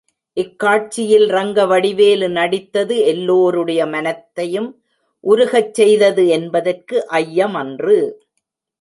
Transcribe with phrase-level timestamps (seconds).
[0.37, 4.69] இக்காட்சியில் ரங்கவடிவேலு நடித்தது எல்லோருடைய மனத்தையும்
[5.23, 7.97] உருகச் செய்தது என்பதற்கு ஐயமன்று.